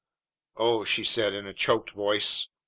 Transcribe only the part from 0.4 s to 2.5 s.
"Oh!" she said in a choked voice.